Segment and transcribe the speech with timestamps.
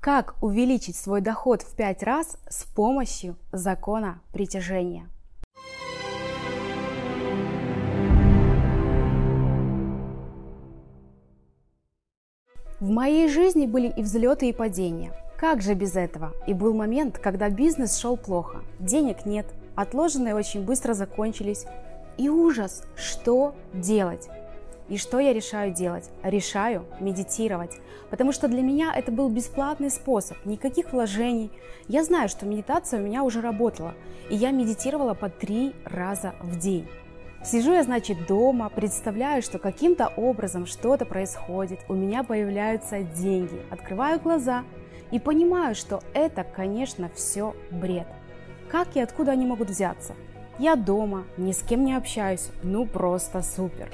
[0.00, 5.08] Как увеличить свой доход в 5 раз с помощью закона притяжения?
[12.78, 15.12] В моей жизни были и взлеты, и падения.
[15.36, 16.32] Как же без этого?
[16.46, 21.66] И был момент, когда бизнес шел плохо, денег нет, отложенные очень быстро закончились.
[22.18, 24.28] И ужас, что делать?
[24.88, 26.10] И что я решаю делать?
[26.22, 27.76] Решаю медитировать.
[28.10, 31.50] Потому что для меня это был бесплатный способ, никаких вложений.
[31.88, 33.94] Я знаю, что медитация у меня уже работала,
[34.30, 36.88] и я медитировала по три раза в день.
[37.44, 44.18] Сижу я, значит, дома, представляю, что каким-то образом что-то происходит, у меня появляются деньги, открываю
[44.18, 44.64] глаза
[45.10, 48.08] и понимаю, что это, конечно, все бред.
[48.68, 50.14] Как и откуда они могут взяться?
[50.58, 53.88] Я дома, ни с кем не общаюсь, ну просто супер.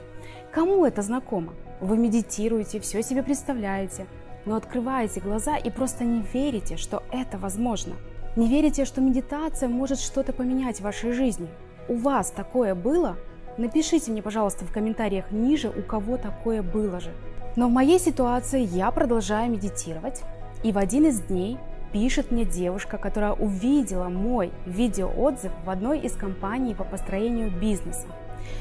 [0.53, 1.53] Кому это знакомо?
[1.81, 4.07] Вы медитируете, все себе представляете,
[4.45, 7.95] но открываете глаза и просто не верите, что это возможно.
[8.37, 11.49] Не верите, что медитация может что-то поменять в вашей жизни.
[11.89, 13.17] У вас такое было?
[13.59, 17.13] Напишите мне, пожалуйста, в комментариях ниже, у кого такое было же.
[17.57, 20.23] Но в моей ситуации я продолжаю медитировать,
[20.65, 21.59] и в один из дней
[21.93, 28.07] пишет мне девушка, которая увидела мой видеоотзыв в одной из компаний по построению бизнеса.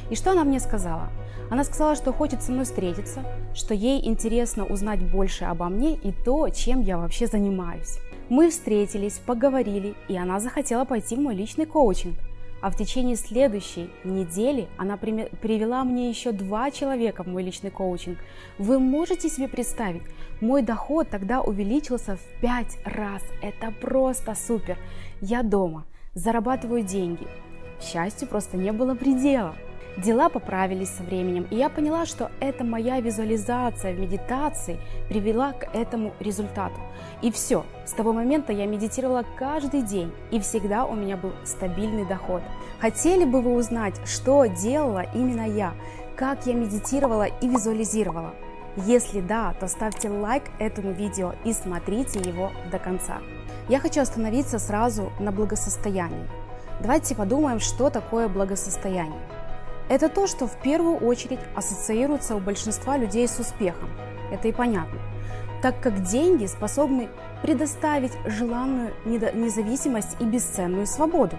[0.09, 1.09] И что она мне сказала?
[1.49, 6.11] Она сказала, что хочет со мной встретиться, что ей интересно узнать больше обо мне и
[6.11, 7.99] то, чем я вообще занимаюсь.
[8.29, 12.15] Мы встретились, поговорили, и она захотела пойти в мой личный коучинг.
[12.61, 18.17] А в течение следующей недели она привела мне еще два человека в мой личный коучинг.
[18.57, 20.03] Вы можете себе представить,
[20.39, 23.21] мой доход тогда увеличился в пять раз.
[23.41, 24.77] Это просто супер.
[25.19, 27.27] Я дома, зарабатываю деньги.
[27.81, 29.55] Счастью просто не было предела.
[29.97, 35.69] Дела поправились со временем, и я поняла, что это моя визуализация в медитации привела к
[35.75, 36.75] этому результату.
[37.21, 42.07] И все, с того момента я медитировала каждый день, и всегда у меня был стабильный
[42.07, 42.41] доход.
[42.79, 45.75] Хотели бы вы узнать, что делала именно я,
[46.15, 48.33] как я медитировала и визуализировала?
[48.75, 53.19] Если да, то ставьте лайк этому видео и смотрите его до конца.
[53.69, 56.27] Я хочу остановиться сразу на благосостоянии.
[56.81, 59.21] Давайте подумаем, что такое благосостояние.
[59.89, 63.89] Это то, что в первую очередь ассоциируется у большинства людей с успехом.
[64.31, 64.99] Это и понятно,
[65.61, 67.09] так как деньги способны
[67.41, 71.37] предоставить желанную независимость и бесценную свободу.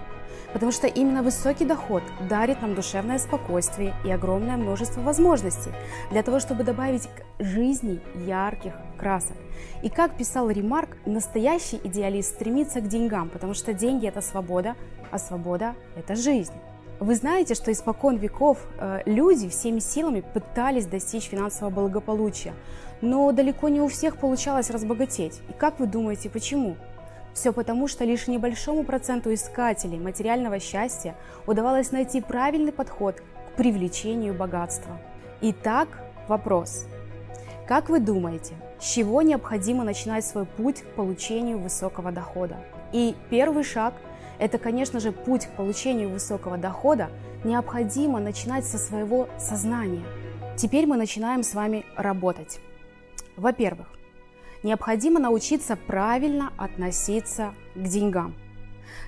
[0.53, 5.71] Потому что именно высокий доход дарит нам душевное спокойствие и огромное множество возможностей
[6.11, 9.35] для того, чтобы добавить к жизни ярких красок.
[9.81, 14.75] И как писал Ремарк, настоящий идеалист стремится к деньгам, потому что деньги– это свобода,
[15.11, 16.53] а свобода– это жизнь.
[16.99, 22.53] Вы знаете, что испокон веков э, люди всеми силами пытались достичь финансового благополучия,
[23.01, 25.41] но далеко не у всех получалось разбогатеть.
[25.49, 26.77] И как вы думаете, почему?
[27.33, 34.33] Все потому, что лишь небольшому проценту искателей материального счастья удавалось найти правильный подход к привлечению
[34.33, 34.97] богатства.
[35.41, 35.89] Итак,
[36.29, 36.85] вопрос.
[37.67, 42.55] Как вы думаете, с чего необходимо начинать свой путь к получению высокого дохода?
[42.93, 43.95] И первый шаг–
[44.39, 47.09] это, конечно же, путь к получению высокого дохода
[47.43, 50.03] необходимо начинать со своего сознания.
[50.57, 52.59] Теперь мы начинаем с вами работать.
[53.35, 53.87] Во-первых,
[54.63, 58.35] необходимо научиться правильно относиться к деньгам.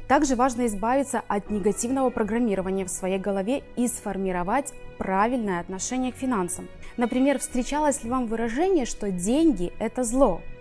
[0.07, 6.67] Также важно избавиться от негативного программирования в своей голове и сформировать правильное отношение к финансам.
[6.95, 10.41] Например, встречалось ли вам выражение, что деньги– это зло–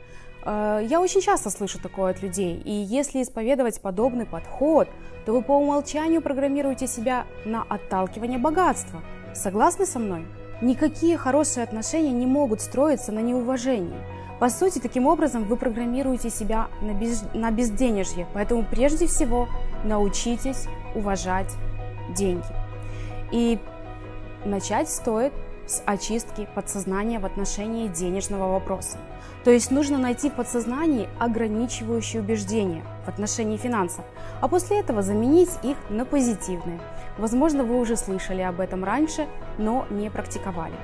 [0.47, 4.89] я очень часто слышу такое от людей, и если исповедовать подобный подход,
[5.25, 9.03] то вы по умолчанию программируете себя на отталкивание богатства.
[9.35, 10.25] Согласны со мной?
[10.63, 13.99] Никакие хорошие отношения не могут строиться на неуважении.
[14.39, 17.25] По сути, таким образом вы программируете себя на, без...
[17.35, 19.49] на безденежье, поэтому прежде всего
[19.85, 21.53] научитесь уважать
[22.15, 22.47] деньги.
[23.33, 23.59] И
[24.45, 25.33] начать стоит
[25.67, 28.99] с очистки подсознания в отношении денежного вопроса.
[29.45, 34.05] То есть нужно найти в подсознании ограничивающие убеждения в отношении финансов,
[34.41, 36.81] а после этого заменить их на позитивные.
[37.19, 39.27] Возможно, вы уже слышали об этом раньше,
[39.59, 40.75] но не практиковали.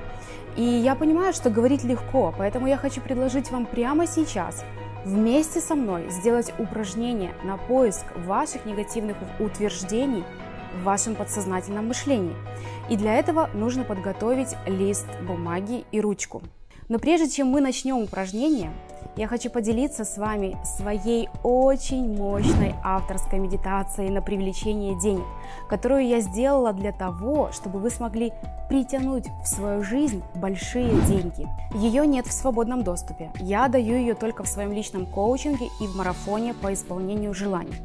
[0.55, 4.63] И я понимаю, что говорить легко, поэтому я хочу предложить вам прямо сейчас
[5.03, 10.23] вместе со мной сделать упражнение на поиск ваших негативных утверждений
[10.73, 12.35] в вашем подсознательном мышлении.
[12.89, 16.41] И для этого нужно подготовить лист бумаги и ручку.
[16.89, 18.71] Но прежде чем мы начнем упражнение,
[19.15, 25.23] я хочу поделиться с вами своей очень мощной авторской медитацией на привлечение денег,
[25.69, 28.33] которую я сделала для того, чтобы вы смогли
[28.69, 31.47] притянуть в свою жизнь большие деньги.
[31.75, 33.31] Ее нет в свободном доступе.
[33.39, 37.75] Я даю ее только в своем личном коучинге и в марафоне по исполнению желаний.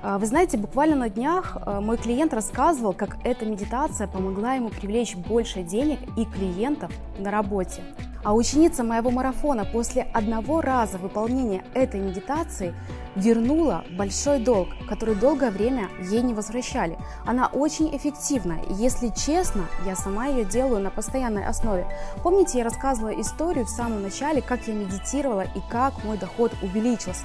[0.00, 4.68] А, вы знаете, буквально на днях а, мой клиент рассказывал, как эта медитация помогла ему
[4.68, 7.82] привлечь больше денег и клиентов на работе.
[8.24, 12.74] А ученица моего марафона после одного раза выполнения этой медитации
[13.16, 16.96] вернула большой долг, который долгое время ей не возвращали.
[17.24, 21.86] Она очень эффективна, и если честно, я сама ее делаю на постоянной основе.
[22.22, 27.24] Помните, я рассказывала историю в самом начале, как я медитировала и как мой доход увеличился.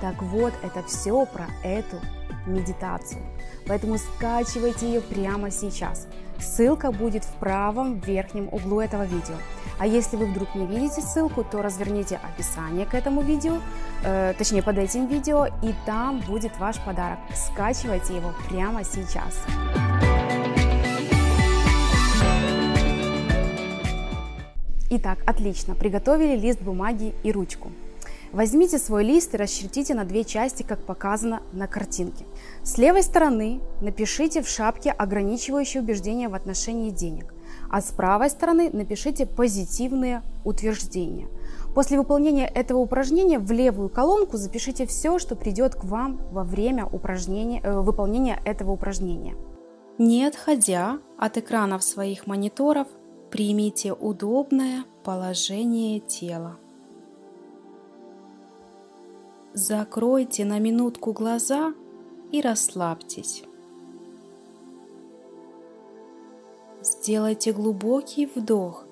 [0.00, 1.96] Так вот, это все про эту
[2.46, 3.20] медитацию.
[3.66, 6.06] Поэтому скачивайте ее прямо сейчас.
[6.38, 9.34] Ссылка будет в правом верхнем углу этого видео.
[9.78, 13.58] А если вы вдруг не видите ссылку, то разверните описание к этому видео,
[14.04, 17.18] э, точнее под этим видео, и там будет ваш подарок.
[17.34, 19.38] Скачивайте его прямо сейчас.
[24.90, 27.70] Итак, отлично, приготовили лист бумаги и ручку.
[28.32, 32.26] Возьмите свой лист и расчертите на две части, как показано на картинке.
[32.62, 37.34] С левой стороны напишите в шапке ограничивающие убеждения в отношении денег,
[37.68, 41.26] а с правой стороны напишите позитивные утверждения.
[41.74, 46.86] После выполнения этого упражнения в левую колонку запишите все, что придет к вам во время
[46.86, 49.34] упражнения, э, выполнения этого упражнения.
[49.98, 52.86] Не отходя от экранов своих мониторов,
[53.30, 56.58] примите удобное положение тела.
[59.52, 61.74] Закройте на минутку глаза
[62.30, 63.42] и расслабьтесь.
[66.82, 68.84] Сделайте глубокий вдох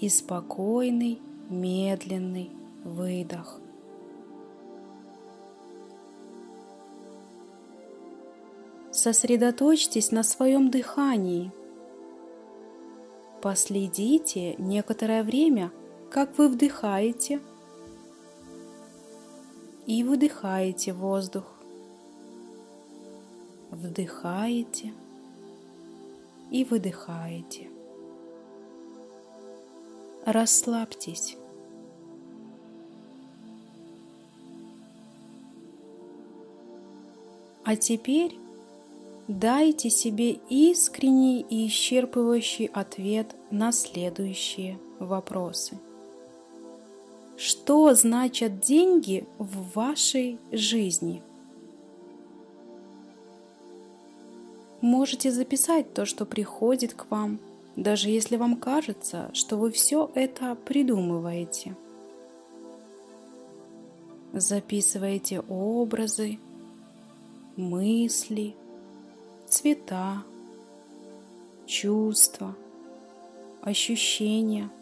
[0.00, 1.20] и спокойный,
[1.50, 2.50] медленный
[2.82, 3.60] выдох.
[8.90, 11.52] Сосредоточьтесь на своем дыхании.
[13.42, 15.70] Последите некоторое время,
[16.10, 17.40] как вы вдыхаете–
[19.86, 21.44] и выдыхаете воздух.
[23.70, 24.92] Вдыхаете
[26.50, 27.68] и выдыхаете.
[30.24, 31.36] Расслабьтесь.
[37.64, 38.36] А теперь
[39.28, 45.78] дайте себе искренний и исчерпывающий ответ на следующие вопросы.
[47.36, 51.22] Что значат деньги в вашей жизни?
[54.80, 57.38] Можете записать то, что приходит к вам,
[57.76, 61.76] даже если вам кажется, что вы все это придумываете.
[64.32, 66.38] Записывайте образы,
[67.56, 68.54] мысли,
[69.46, 70.22] цвета,
[71.66, 72.54] чувства,
[73.60, 74.70] ощущения–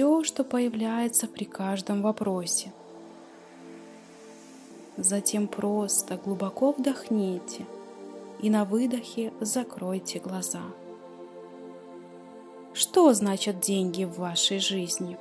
[0.00, 2.72] все, что появляется при каждом вопросе.
[4.96, 7.66] Затем просто глубоко вдохните
[8.40, 10.62] и на выдохе закройте глаза.
[12.72, 15.18] Что значат деньги в вашей жизни?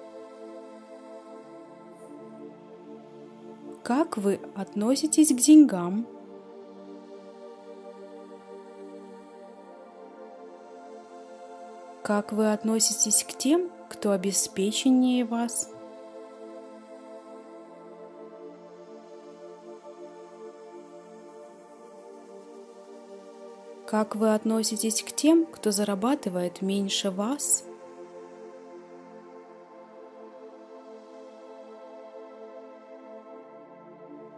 [3.83, 6.07] Как вы относитесь к деньгам?
[12.01, 15.69] Как вы относитесь к тем, кто обеспеченнее вас.
[23.87, 27.65] Как вы относитесь к тем, кто зарабатывает меньше вас?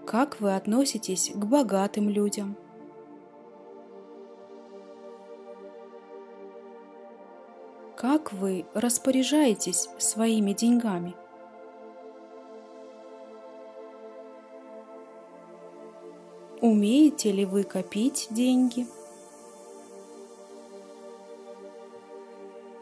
[0.06, 2.56] Как вы относитесь к богатым людям?
[8.02, 11.14] Как вы распоряжаетесь своими деньгами?
[16.62, 18.88] Умеете ли вы копить деньги?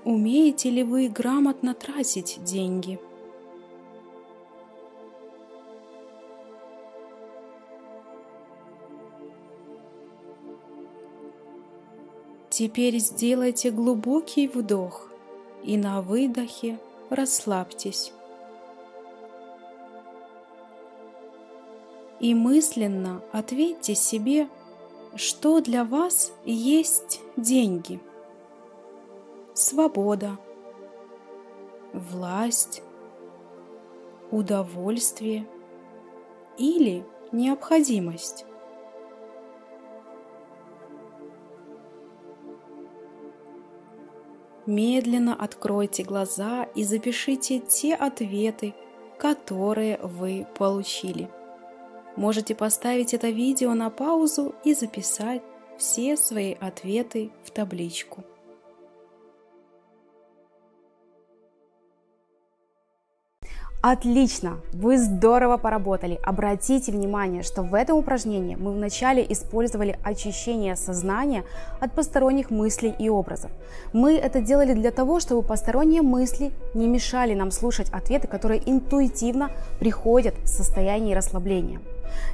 [0.05, 2.97] Умеете ли вы грамотно тратить деньги?
[12.49, 15.08] Теперь сделайте глубокий вдох
[15.63, 18.13] и на выдохе расслабьтесь.
[22.19, 24.49] И мысленно ответьте себе,
[25.15, 27.99] что для вас есть деньги.
[29.53, 30.37] Свобода,
[31.93, 32.83] власть,
[34.31, 35.47] удовольствие
[36.57, 38.45] или необходимость.
[44.65, 48.73] Медленно откройте глаза и запишите те ответы,
[49.17, 51.29] которые вы получили.
[52.15, 55.41] Можете поставить это видео на паузу и записать
[55.77, 58.23] все свои ответы в табличку.
[63.81, 64.59] Отлично!
[64.73, 66.19] Вы здорово поработали.
[66.25, 71.45] Обратите внимание, что в этом упражнении мы вначале использовали очищение сознания
[71.79, 73.51] от посторонних мыслей и образов.
[73.93, 79.49] Мы это делали для того, чтобы посторонние мысли не мешали нам слушать ответы, которые интуитивно
[79.79, 81.79] приходят в состоянии расслабления.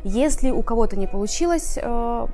[0.03, 2.27] Если у кого-то не получилось э,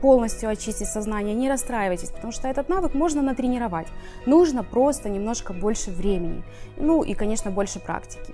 [0.00, 3.88] полностью очистить сознание, не расстраивайтесь, потому что этот навык можно натренировать.
[4.24, 6.42] Нужно просто немножко больше времени,
[6.78, 8.32] ну и, конечно, больше практики.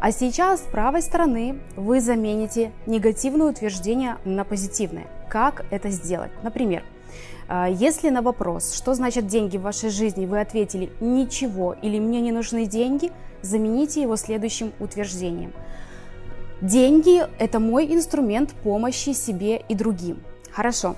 [0.00, 5.06] А сейчас с правой стороны вы замените негативное утверждение на позитивное.
[5.28, 6.30] Как это сделать?
[6.42, 6.82] Например,
[7.48, 12.20] э, если на вопрос, что значит деньги в вашей жизни, вы ответили «ничего» или «мне
[12.20, 13.12] не нужны деньги»,
[13.42, 15.52] замените его следующим утверждением.
[16.60, 20.22] Деньги– это мой инструмент помощи себе и другим.
[20.50, 20.96] Хорошо.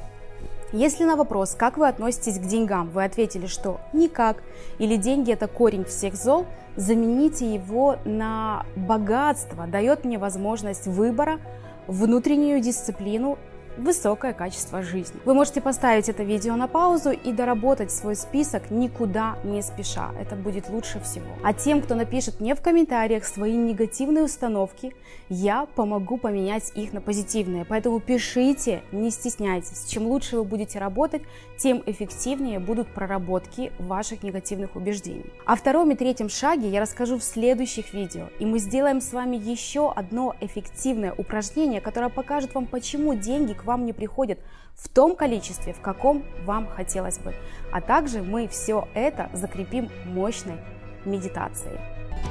[0.73, 4.43] Если на вопрос, как вы относитесь к деньгам, вы ответили, что никак,
[4.79, 11.39] или деньги– это корень всех зол, замените его на богатство, дает мне возможность выбора,
[11.87, 13.39] внутреннюю дисциплину
[13.77, 15.21] высокое качество жизни.
[15.25, 20.11] Вы можете поставить это видео на паузу и доработать свой список никуда не спеша.
[20.21, 21.27] Это будет лучше всего.
[21.43, 24.95] А тем, кто напишет мне в комментариях свои негативные установки,
[25.29, 27.65] я помогу поменять их на позитивные.
[27.65, 29.85] Поэтому пишите, не стесняйтесь.
[29.87, 31.23] Чем лучше вы будете работать,
[31.57, 35.27] тем эффективнее будут проработки ваших негативных убеждений.
[35.45, 38.29] О втором и третьем шаге я расскажу в следующих видео.
[38.39, 43.65] И мы сделаем с вами еще одно эффективное упражнение, которое покажет вам, почему деньги к
[43.67, 44.39] вам не приходят
[44.75, 47.35] в том количестве, в каком вам хотелось бы.
[47.73, 50.59] А также мы все это закрепим мощной
[51.05, 51.79] медитацией.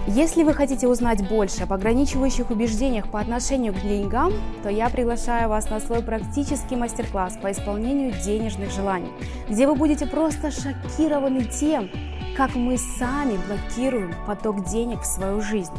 [0.08, 5.50] Если вы хотите узнать больше об ограничивающих убеждениях по отношению к деньгам, то я приглашаю
[5.50, 9.12] вас на свой практический мастер-класс по исполнению денежных желаний,
[9.50, 11.90] где вы будете просто шокированы тем,
[12.38, 15.74] как мы сами блокируем поток денег в свою жизнь.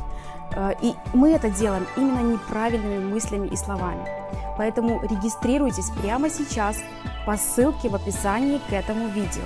[0.57, 4.05] Э, и мы это делаем именно неправильными мыслями и словами.
[4.57, 6.79] Поэтому регистрируйтесь прямо сейчас
[7.27, 9.43] по ссылке в описании к этому видео.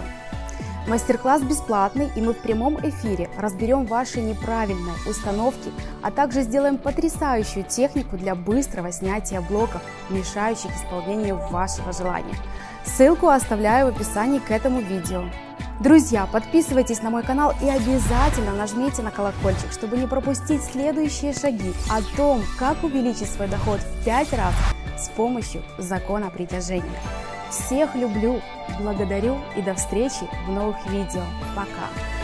[0.86, 5.70] Мастер-класс бесплатный, и мы в прямом эфире разберем ваши неправильные установки,
[6.02, 12.34] а также сделаем потрясающую технику для быстрого снятия блоков, мешающих исполнению вашего желания.
[12.84, 15.24] Ссылку оставляю в описании к этому видео.
[15.80, 21.72] Друзья, подписывайтесь на мой канал и обязательно нажмите на колокольчик, чтобы не пропустить следующие шаги
[21.88, 24.54] о том, как увеличить свой доход в 5 раз
[25.00, 27.00] с помощью закона притяжения.
[27.50, 28.40] Всех люблю,
[28.80, 31.22] благодарю и до встречи в новых видео.
[31.56, 32.19] Пока!